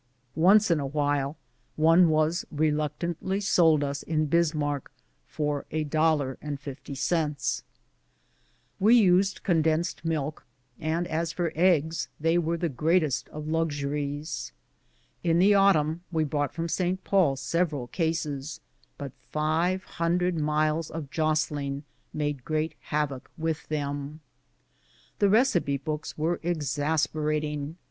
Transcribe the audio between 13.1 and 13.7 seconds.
SADDLES. the greatest of